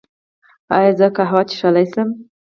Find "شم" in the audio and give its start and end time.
1.91-2.09